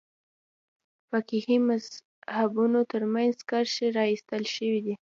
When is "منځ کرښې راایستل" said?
3.13-4.43